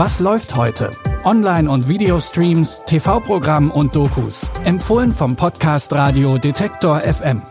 Was 0.00 0.20
läuft 0.20 0.54
heute? 0.54 0.92
Online- 1.24 1.68
und 1.68 1.88
Videostreams, 1.88 2.84
TV-Programm 2.86 3.72
und 3.72 3.96
Dokus. 3.96 4.46
Empfohlen 4.62 5.10
vom 5.10 5.34
Podcast 5.34 5.92
Radio 5.92 6.38
Detektor 6.38 7.00
FM. 7.00 7.42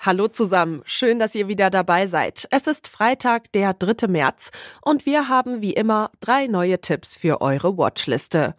Hallo 0.00 0.26
zusammen, 0.26 0.82
schön, 0.84 1.20
dass 1.20 1.36
ihr 1.36 1.46
wieder 1.46 1.70
dabei 1.70 2.08
seid. 2.08 2.48
Es 2.50 2.66
ist 2.66 2.88
Freitag, 2.88 3.52
der 3.52 3.74
3. 3.74 4.08
März 4.08 4.50
und 4.80 5.06
wir 5.06 5.28
haben 5.28 5.62
wie 5.62 5.74
immer 5.74 6.10
drei 6.18 6.48
neue 6.48 6.80
Tipps 6.80 7.14
für 7.14 7.40
eure 7.40 7.78
Watchliste. 7.78 8.56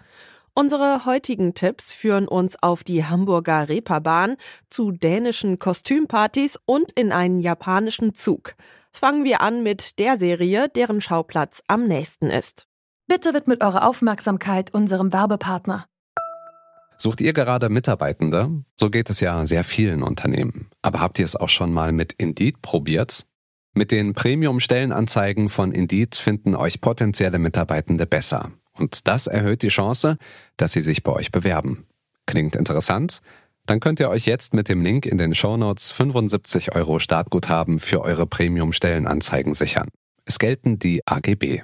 Unsere 0.56 1.06
heutigen 1.06 1.56
Tipps 1.56 1.92
führen 1.92 2.28
uns 2.28 2.62
auf 2.62 2.84
die 2.84 3.04
Hamburger 3.04 3.70
Reeperbahn, 3.70 4.38
zu 4.70 4.92
dänischen 4.92 5.58
Kostümpartys 5.58 6.60
und 6.66 6.92
in 6.92 7.12
einen 7.12 7.40
japanischen 7.40 8.14
Zug. 8.14 8.54
Fangen 8.92 9.24
wir 9.24 9.42
an 9.42 9.64
mit 9.64 9.98
der 9.98 10.20
Serie, 10.20 10.70
deren 10.70 11.02
Schauplatz 11.02 11.64
am 11.68 11.88
nächsten 11.88 12.28
ist. 12.28 12.68
Bitte 13.08 13.34
widmet 13.34 13.64
eure 13.64 13.84
Aufmerksamkeit 13.84 14.72
unserem 14.72 15.12
Werbepartner. 15.12 15.86
Sucht 16.98 17.22
ihr 17.22 17.34
gerade 17.34 17.70
Mitarbeitende? 17.70 18.64
So 18.80 18.92
geht 18.92 19.10
es 19.10 19.20
ja 19.20 19.48
sehr 19.48 19.64
vielen 19.64 20.04
Unternehmen. 20.04 20.70
Aber 20.84 21.00
habt 21.00 21.18
ihr 21.18 21.26
es 21.26 21.36
auch 21.36 21.50
schon 21.50 21.74
mal 21.74 21.92
mit 21.92 22.14
Indeed 22.14 22.62
probiert? 22.62 23.26
Mit 23.74 23.92
den 23.92 24.14
Premium-Stellenanzeigen 24.14 25.50
von 25.50 25.72
Indeed 25.72 26.16
finden 26.16 26.56
euch 26.56 26.80
potenzielle 26.80 27.40
Mitarbeitende 27.40 28.06
besser. 28.06 28.52
Und 28.78 29.08
das 29.08 29.28
erhöht 29.28 29.62
die 29.62 29.70
Chance, 29.70 30.18
dass 30.58 30.74
sie 30.74 30.82
sich 30.82 31.04
bei 31.04 31.12
euch 31.12 31.32
bewerben. 31.32 31.86
Klingt 32.26 32.56
interessant? 32.56 33.22
Dann 33.66 33.80
könnt 33.80 34.00
ihr 34.00 34.10
euch 34.10 34.26
jetzt 34.26 34.54
mit 34.54 34.68
dem 34.68 34.82
Link 34.82 35.06
in 35.06 35.18
den 35.18 35.36
Shownotes 35.36 35.92
75 35.94 36.76
Euro 36.76 37.00
Startguthaben 37.00 37.80
für 37.80 38.02
eure 38.02 38.26
Premium-Stellenanzeigen 38.26 39.54
sichern. 39.54 39.88
Es 40.26 40.40
gelten 40.40 40.80
die 40.80 41.02
AGB. 41.06 41.62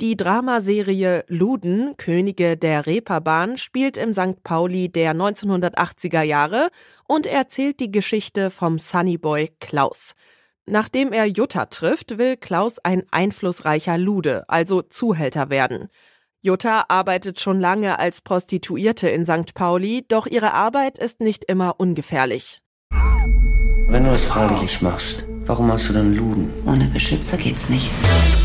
Die 0.00 0.16
Dramaserie 0.16 1.24
Luden, 1.26 1.96
Könige 1.96 2.56
der 2.56 2.86
Reeperbahn, 2.86 3.58
spielt 3.58 3.96
im 3.96 4.12
St. 4.12 4.44
Pauli 4.44 4.88
der 4.88 5.12
1980er 5.12 6.22
Jahre 6.22 6.68
und 7.08 7.26
erzählt 7.26 7.80
die 7.80 7.90
Geschichte 7.90 8.50
vom 8.50 8.78
Sunnyboy 8.78 9.50
Klaus. 9.58 10.14
Nachdem 10.70 11.12
er 11.12 11.24
Jutta 11.24 11.66
trifft, 11.66 12.18
will 12.18 12.36
Klaus 12.36 12.78
ein 12.78 13.02
einflussreicher 13.10 13.96
Lude, 13.96 14.44
also 14.48 14.82
Zuhälter 14.82 15.48
werden. 15.48 15.88
Jutta 16.42 16.84
arbeitet 16.88 17.40
schon 17.40 17.58
lange 17.58 17.98
als 17.98 18.20
Prostituierte 18.20 19.08
in 19.08 19.24
St. 19.24 19.54
Pauli, 19.54 20.04
doch 20.06 20.26
ihre 20.26 20.52
Arbeit 20.52 20.98
ist 20.98 21.20
nicht 21.20 21.44
immer 21.44 21.76
ungefährlich. 21.78 22.60
Wenn 23.90 24.04
du 24.04 24.10
es 24.10 24.26
freiwillig 24.26 24.82
machst, 24.82 25.24
warum 25.46 25.72
hast 25.72 25.88
du 25.88 25.94
dann 25.94 26.14
Luden? 26.14 26.52
Ohne 26.66 26.84
Beschützer 26.84 27.38
geht's 27.38 27.70
nicht. 27.70 27.90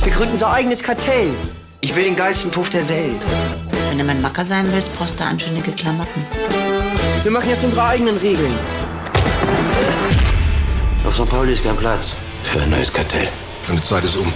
Wir 0.03 0.13
gründen 0.13 0.35
unser 0.35 0.53
eigenes 0.53 0.81
Kartell. 0.81 1.33
Ich 1.81 1.93
will 1.93 2.05
den 2.05 2.15
geilsten 2.15 2.51
Puff 2.51 2.69
der 2.69 2.87
Welt. 2.87 3.21
Wenn 3.89 3.97
du 3.97 4.05
mein 4.05 4.21
Macker 4.21 4.45
sein 4.45 4.71
willst, 4.71 4.95
brauchst 4.95 5.19
du 5.19 5.25
anständige 5.25 5.73
Klamotten. 5.73 6.25
Wir 7.23 7.31
machen 7.31 7.49
jetzt 7.49 7.65
unsere 7.65 7.83
eigenen 7.83 8.15
Regeln. 8.17 8.53
Auf 11.05 11.15
St. 11.15 11.29
Pauli 11.29 11.51
ist 11.51 11.63
kein 11.63 11.75
Platz 11.75 12.15
für 12.43 12.61
ein 12.61 12.69
neues 12.69 12.91
Kartell. 12.91 13.27
Deine 13.67 13.81
Zeit 13.81 14.05
ist 14.05 14.15
um. 14.15 14.31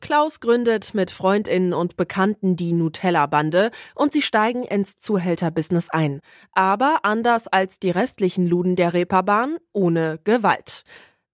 Klaus 0.00 0.40
gründet 0.40 0.94
mit 0.94 1.10
Freundinnen 1.10 1.72
und 1.72 1.96
Bekannten 1.96 2.56
die 2.56 2.72
Nutella-Bande 2.72 3.70
und 3.94 4.12
sie 4.12 4.22
steigen 4.22 4.64
ins 4.64 4.98
Zuhälterbusiness 4.98 5.88
ein. 5.90 6.20
Aber 6.52 7.00
anders 7.02 7.46
als 7.46 7.78
die 7.78 7.90
restlichen 7.90 8.46
Luden 8.46 8.74
der 8.74 8.94
Reeperbahn, 8.94 9.58
ohne 9.72 10.18
Gewalt. 10.24 10.84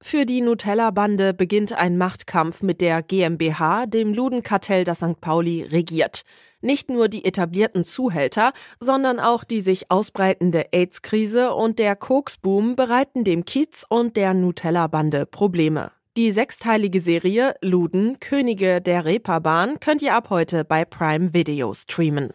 Für 0.06 0.26
die 0.26 0.42
Nutella-Bande 0.42 1.32
beginnt 1.32 1.72
ein 1.72 1.96
Machtkampf 1.96 2.62
mit 2.62 2.82
der 2.82 3.02
GmbH, 3.02 3.86
dem 3.86 4.12
Ludenkartell, 4.12 4.84
das 4.84 4.98
St. 4.98 5.18
Pauli 5.18 5.62
regiert. 5.62 6.24
Nicht 6.60 6.90
nur 6.90 7.08
die 7.08 7.24
etablierten 7.24 7.84
Zuhälter, 7.84 8.52
sondern 8.80 9.18
auch 9.18 9.44
die 9.44 9.62
sich 9.62 9.90
ausbreitende 9.90 10.66
AIDS-Krise 10.72 11.54
und 11.54 11.78
der 11.78 11.96
Koksboom 11.96 12.76
bereiten 12.76 13.24
dem 13.24 13.46
Kiez 13.46 13.86
und 13.88 14.18
der 14.18 14.34
Nutella-Bande 14.34 15.24
Probleme. 15.24 15.90
Die 16.18 16.32
sechsteilige 16.32 17.00
Serie 17.00 17.54
Luden, 17.62 18.20
Könige 18.20 18.82
der 18.82 19.06
Reeperbahn 19.06 19.80
könnt 19.80 20.02
ihr 20.02 20.14
ab 20.14 20.28
heute 20.28 20.66
bei 20.66 20.84
Prime 20.84 21.32
Video 21.32 21.72
streamen. 21.72 22.34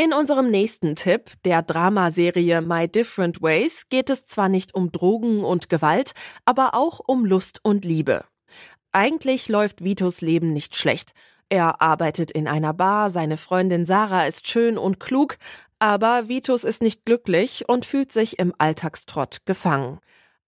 In 0.00 0.12
unserem 0.12 0.48
nächsten 0.48 0.94
Tipp, 0.94 1.32
der 1.44 1.60
Dramaserie 1.60 2.62
My 2.62 2.86
Different 2.86 3.42
Ways, 3.42 3.88
geht 3.90 4.10
es 4.10 4.26
zwar 4.26 4.48
nicht 4.48 4.72
um 4.72 4.92
Drogen 4.92 5.42
und 5.42 5.68
Gewalt, 5.68 6.12
aber 6.44 6.74
auch 6.74 7.00
um 7.04 7.24
Lust 7.24 7.58
und 7.64 7.84
Liebe. 7.84 8.24
Eigentlich 8.92 9.48
läuft 9.48 9.82
Vitos 9.82 10.20
Leben 10.20 10.52
nicht 10.52 10.76
schlecht. 10.76 11.14
Er 11.48 11.82
arbeitet 11.82 12.30
in 12.30 12.46
einer 12.46 12.74
Bar, 12.74 13.10
seine 13.10 13.36
Freundin 13.36 13.86
Sarah 13.86 14.26
ist 14.26 14.46
schön 14.46 14.78
und 14.78 15.00
klug, 15.00 15.36
aber 15.80 16.28
Vitus 16.28 16.62
ist 16.62 16.80
nicht 16.80 17.04
glücklich 17.04 17.68
und 17.68 17.84
fühlt 17.84 18.12
sich 18.12 18.38
im 18.38 18.54
Alltagstrott 18.56 19.38
gefangen. 19.46 19.98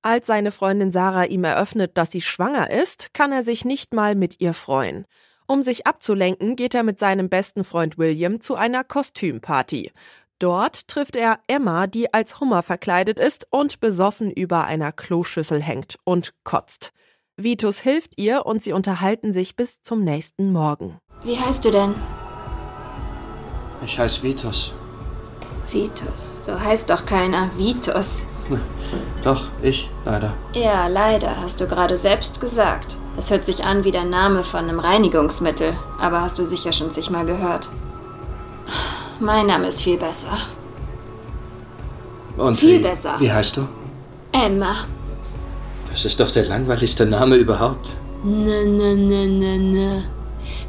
Als 0.01 0.29
seine 0.29 0.53
Freundin 0.53 0.93
Sarah 0.93 1.25
ihm 1.25 1.43
eröffnet, 1.43 1.99
dass 1.99 2.13
sie 2.13 2.23
schwanger 2.23 2.71
ist, 2.71 3.13
kann 3.15 3.33
er 3.33 3.43
sich 3.43 3.65
nicht 3.65 3.95
mal 3.95 4.15
mit 4.15 4.41
ihr 4.41 4.55
freuen. 4.55 5.07
Um 5.51 5.65
sich 5.65 5.85
abzulenken, 5.85 6.55
geht 6.55 6.77
er 6.77 6.85
mit 6.85 7.01
seinem 7.01 7.29
besten 7.29 7.65
Freund 7.65 7.99
William 7.99 8.41
zu 8.41 8.55
einer 8.55 8.85
Kostümparty. 8.85 9.91
Dort 10.39 10.87
trifft 10.87 11.17
er 11.17 11.41
Emma, 11.49 11.89
die 11.89 12.15
als 12.15 12.39
Hummer 12.39 12.63
verkleidet 12.63 13.19
ist 13.19 13.49
und 13.51 13.81
besoffen 13.81 14.31
über 14.31 14.67
einer 14.67 14.93
Kloschüssel 14.93 15.61
hängt 15.61 15.99
und 16.05 16.35
kotzt. 16.45 16.93
Vitus 17.37 17.81
hilft 17.81 18.13
ihr 18.17 18.47
und 18.47 18.63
sie 18.63 18.73
unterhalten 18.73 19.33
sich 19.33 19.57
bis 19.57 19.83
zum 19.83 20.05
nächsten 20.05 20.53
Morgen. 20.53 20.99
Wie 21.25 21.37
heißt 21.37 21.65
du 21.65 21.73
denn? 21.73 21.97
Ich 23.85 23.99
heiße 23.99 24.23
Vitus. 24.23 24.73
Vitus. 25.69 26.45
So 26.45 26.61
heißt 26.61 26.89
doch 26.89 27.05
keiner. 27.05 27.51
Vitus. 27.57 28.29
Doch, 29.25 29.49
ich, 29.63 29.91
leider. 30.05 30.33
Ja, 30.53 30.87
leider, 30.87 31.41
hast 31.41 31.61
du 31.61 31.67
gerade 31.67 31.97
selbst 31.97 32.41
gesagt. 32.41 32.97
Es 33.17 33.31
hört 33.31 33.45
sich 33.45 33.65
an 33.65 33.85
wie 33.85 33.91
der 33.91 34.05
Name 34.05 34.45
von 34.45 34.61
einem 34.61 34.81
Reinigungsmittel, 34.81 35.77
aber 35.99 36.23
hast 36.23 36.39
du 36.39 36.45
sicher 36.45 36.73
schon 36.73 36.91
zigmal 36.91 37.27
gehört. 37.27 37.69
Mein 39.19 39.47
Name 39.47 39.67
ist 39.67 39.83
viel 39.83 39.99
besser. 39.99 40.39
Und 42.37 42.57
Viel 42.59 42.79
wie, 42.79 42.83
besser. 42.83 43.15
Wie 43.19 43.31
heißt 43.31 43.59
du? 43.59 43.69
Emma. 44.33 44.87
Das 45.91 46.05
ist 46.05 46.21
doch 46.21 46.31
der 46.31 46.47
langweiligste 46.47 47.05
Name 47.05 47.37
überhaupt. 47.37 47.93
Ne, 48.25 48.65
ne, 48.65 48.97
ne, 48.97 49.27
ne, 49.27 49.59
ne. 49.59 50.05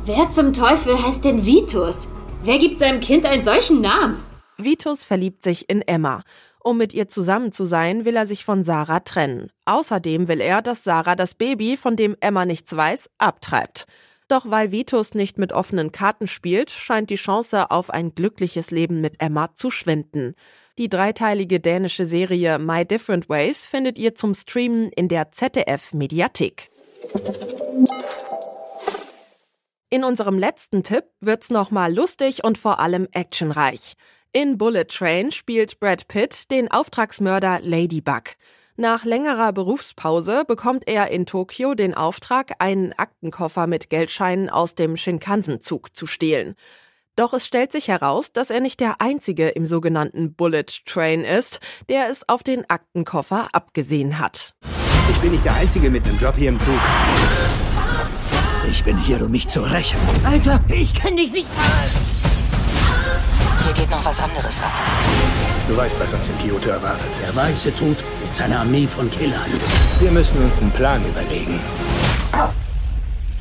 Wer 0.05 0.31
zum 0.31 0.53
Teufel 0.53 1.01
heißt 1.01 1.23
denn 1.23 1.45
Vitus? 1.45 2.07
Wer 2.43 2.57
gibt 2.57 2.79
seinem 2.79 2.99
Kind 3.01 3.25
einen 3.25 3.43
solchen 3.43 3.81
Namen? 3.81 4.17
Vitus 4.57 5.05
verliebt 5.05 5.43
sich 5.43 5.69
in 5.69 5.81
Emma. 5.83 6.23
Um 6.63 6.77
mit 6.77 6.93
ihr 6.93 7.07
zusammen 7.07 7.51
zu 7.51 7.65
sein, 7.65 8.05
will 8.05 8.15
er 8.15 8.27
sich 8.27 8.45
von 8.45 8.63
Sarah 8.63 8.99
trennen. 8.99 9.49
Außerdem 9.65 10.27
will 10.27 10.41
er, 10.41 10.61
dass 10.61 10.83
Sarah 10.83 11.15
das 11.15 11.33
Baby, 11.33 11.75
von 11.75 11.95
dem 11.95 12.15
Emma 12.19 12.45
nichts 12.45 12.75
weiß, 12.75 13.09
abtreibt. 13.17 13.85
Doch 14.27 14.49
weil 14.49 14.71
Vitus 14.71 15.15
nicht 15.15 15.37
mit 15.37 15.53
offenen 15.53 15.91
Karten 15.91 16.27
spielt, 16.27 16.69
scheint 16.69 17.09
die 17.09 17.15
Chance 17.15 17.71
auf 17.71 17.89
ein 17.89 18.13
glückliches 18.13 18.71
Leben 18.71 19.01
mit 19.01 19.15
Emma 19.19 19.53
zu 19.55 19.71
schwinden. 19.71 20.35
Die 20.77 20.87
dreiteilige 20.87 21.59
dänische 21.59 22.05
Serie 22.05 22.57
My 22.57 22.85
Different 22.85 23.27
Ways 23.27 23.65
findet 23.65 23.97
ihr 23.97 24.15
zum 24.15 24.33
Streamen 24.33 24.91
in 24.91 25.07
der 25.07 25.31
ZDF 25.31 25.93
Mediathek. 25.93 26.69
In 29.89 30.05
unserem 30.05 30.39
letzten 30.39 30.83
Tipp 30.83 31.05
wird's 31.19 31.49
nochmal 31.49 31.93
lustig 31.93 32.45
und 32.45 32.57
vor 32.57 32.79
allem 32.79 33.09
actionreich. 33.11 33.95
In 34.33 34.57
Bullet 34.57 34.85
Train 34.85 35.33
spielt 35.33 35.81
Brad 35.81 36.07
Pitt 36.07 36.51
den 36.51 36.71
Auftragsmörder 36.71 37.59
Ladybug. 37.63 38.37
Nach 38.77 39.03
längerer 39.03 39.51
Berufspause 39.51 40.45
bekommt 40.47 40.87
er 40.87 41.11
in 41.11 41.25
Tokio 41.25 41.73
den 41.73 41.93
Auftrag, 41.93 42.53
einen 42.59 42.93
Aktenkoffer 42.93 43.67
mit 43.67 43.89
Geldscheinen 43.89 44.49
aus 44.49 44.73
dem 44.73 44.95
Shinkansen-Zug 44.95 45.93
zu 45.97 46.07
stehlen. 46.07 46.55
Doch 47.17 47.33
es 47.33 47.45
stellt 47.45 47.73
sich 47.73 47.89
heraus, 47.89 48.31
dass 48.31 48.49
er 48.49 48.61
nicht 48.61 48.79
der 48.79 49.01
Einzige 49.01 49.49
im 49.49 49.65
sogenannten 49.65 50.33
Bullet 50.33 50.63
Train 50.85 51.25
ist, 51.25 51.59
der 51.89 52.09
es 52.09 52.29
auf 52.29 52.41
den 52.41 52.69
Aktenkoffer 52.69 53.49
abgesehen 53.51 54.17
hat. 54.17 54.55
Ich 55.09 55.17
bin 55.17 55.31
nicht 55.31 55.43
der 55.43 55.55
Einzige 55.55 55.89
mit 55.89 56.05
einem 56.05 56.17
Job 56.17 56.37
hier 56.37 56.49
im 56.49 56.59
Zug. 56.61 56.79
Ich 58.71 58.81
bin 58.81 58.97
hier, 58.97 59.21
um 59.21 59.31
mich 59.31 59.49
zu 59.49 59.59
rächen. 59.59 59.99
Alter, 60.23 60.63
ich 60.69 60.93
kenn 60.93 61.17
dich 61.17 61.33
nicht 61.33 61.53
mal. 61.57 62.10
Hier 63.73 63.83
geht 63.85 63.91
noch 63.91 64.03
was 64.03 64.19
anderes 64.19 64.61
ab. 64.61 64.71
Du 65.69 65.77
weißt, 65.77 65.97
was 66.01 66.11
uns 66.11 66.27
in 66.27 66.37
Kyoto 66.39 66.71
erwartet. 66.71 67.07
Der 67.21 67.33
Weiße 67.33 67.73
Tod 67.73 67.95
mit 68.21 68.35
seiner 68.35 68.59
Armee 68.59 68.85
von 68.85 69.09
Killern. 69.09 69.49
Wir 70.01 70.11
müssen 70.11 70.43
uns 70.43 70.59
einen 70.59 70.71
Plan 70.71 71.01
überlegen. 71.07 71.57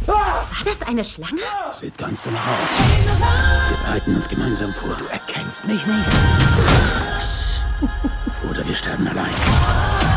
War 0.06 0.46
das 0.64 0.86
eine 0.86 1.02
Schlange? 1.04 1.40
Sieht 1.72 1.98
ganz 1.98 2.22
danach 2.22 2.46
aus. 2.46 2.78
Wir 3.70 3.76
bereiten 3.84 4.14
uns 4.14 4.28
gemeinsam 4.28 4.72
vor. 4.74 4.94
Du 4.96 5.06
erkennst 5.06 5.64
mich 5.64 5.84
nicht. 5.84 6.06
Oder 8.48 8.64
wir 8.64 8.74
sterben 8.76 9.08
allein. 9.08 10.09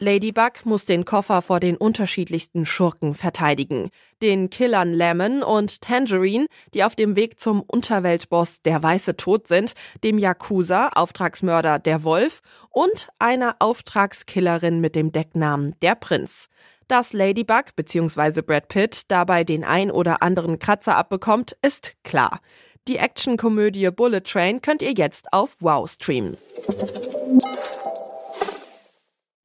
Ladybug 0.00 0.64
muss 0.64 0.84
den 0.84 1.04
Koffer 1.04 1.42
vor 1.42 1.58
den 1.58 1.76
unterschiedlichsten 1.76 2.64
Schurken 2.64 3.14
verteidigen. 3.14 3.90
Den 4.22 4.48
Killern 4.48 4.92
Lemon 4.92 5.42
und 5.42 5.80
Tangerine, 5.80 6.46
die 6.72 6.84
auf 6.84 6.94
dem 6.94 7.16
Weg 7.16 7.40
zum 7.40 7.62
Unterweltboss 7.62 8.62
der 8.62 8.80
Weiße 8.80 9.16
Tod 9.16 9.48
sind, 9.48 9.72
dem 10.04 10.18
Yakuza, 10.18 10.90
Auftragsmörder 10.94 11.80
der 11.80 12.04
Wolf 12.04 12.42
und 12.70 13.08
einer 13.18 13.56
Auftragskillerin 13.58 14.80
mit 14.80 14.94
dem 14.94 15.10
Decknamen 15.10 15.74
der 15.82 15.96
Prinz. 15.96 16.48
Dass 16.86 17.12
Ladybug 17.12 17.74
bzw. 17.74 18.42
Brad 18.42 18.68
Pitt 18.68 19.10
dabei 19.10 19.42
den 19.42 19.64
ein 19.64 19.90
oder 19.90 20.22
anderen 20.22 20.60
Kratzer 20.60 20.96
abbekommt, 20.96 21.56
ist 21.60 21.96
klar. 22.04 22.38
Die 22.86 22.98
Actionkomödie 22.98 23.90
Bullet 23.90 24.20
Train 24.20 24.62
könnt 24.62 24.80
ihr 24.80 24.92
jetzt 24.92 25.32
auf 25.32 25.56
Wow 25.60 25.90
streamen. 25.90 26.36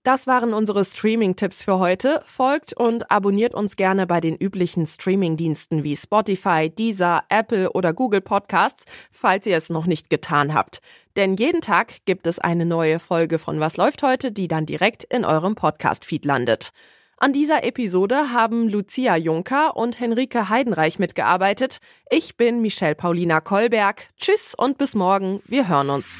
Das 0.03 0.27
waren 0.27 0.53
unsere 0.53 0.83
Streaming-Tipps 0.83 1.63
für 1.63 1.79
heute. 1.79 2.21
Folgt 2.25 2.73
und 2.73 3.09
abonniert 3.09 3.53
uns 3.53 3.77
gerne 3.77 4.05
bei 4.05 4.19
den 4.19 4.35
üblichen 4.35 4.85
Streaming-Diensten 4.85 5.85
wie 5.85 5.95
Spotify, 5.95 6.69
Deezer, 6.69 7.23
Apple 7.29 7.71
oder 7.71 7.93
Google 7.93 8.19
Podcasts, 8.19 8.83
falls 9.11 9.45
ihr 9.45 9.55
es 9.55 9.69
noch 9.69 9.85
nicht 9.85 10.09
getan 10.09 10.53
habt. 10.53 10.81
Denn 11.15 11.37
jeden 11.37 11.61
Tag 11.61 12.03
gibt 12.03 12.27
es 12.27 12.37
eine 12.37 12.65
neue 12.65 12.99
Folge 12.99 13.39
von 13.39 13.61
Was 13.61 13.77
läuft 13.77 14.03
heute, 14.03 14.33
die 14.33 14.49
dann 14.49 14.65
direkt 14.65 15.05
in 15.05 15.23
eurem 15.23 15.55
Podcast-Feed 15.55 16.25
landet. 16.25 16.71
An 17.17 17.31
dieser 17.31 17.63
Episode 17.63 18.33
haben 18.33 18.67
Lucia 18.67 19.15
Juncker 19.15 19.77
und 19.77 20.01
Henrike 20.01 20.49
Heidenreich 20.49 20.99
mitgearbeitet. 20.99 21.77
Ich 22.09 22.35
bin 22.35 22.61
Michelle 22.61 22.95
Paulina 22.95 23.39
Kolberg. 23.39 24.09
Tschüss 24.17 24.53
und 24.53 24.77
bis 24.77 24.95
morgen. 24.95 25.41
Wir 25.45 25.69
hören 25.69 25.89
uns. 25.89 26.19